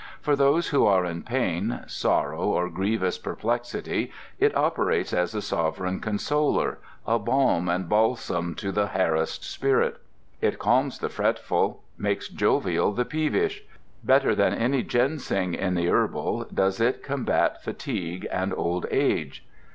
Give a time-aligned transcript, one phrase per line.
[0.19, 5.99] For those who are in pain, sorrow, or grievous perplexity it operates as a sovereign
[5.99, 9.99] consoler, a balm and balsam to the harassed spirit;
[10.41, 13.63] it calms the fretful, makes jovial the peevish.
[14.03, 19.45] Better than any ginseng in the herbal, does it combat fatigue and old age.